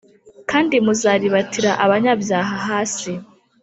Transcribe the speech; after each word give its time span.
Kandi 0.49 0.75
muzaribatira 0.85 1.71
abanyabyaha 1.85 2.55
hasi 2.67 3.11